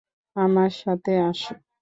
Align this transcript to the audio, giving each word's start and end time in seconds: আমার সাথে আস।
আমার 0.35 0.71
সাথে 0.81 1.11
আস। 1.29 1.41